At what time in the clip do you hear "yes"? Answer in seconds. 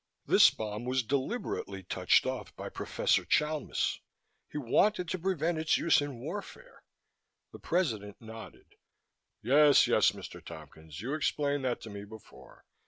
9.43-9.85, 9.85-10.11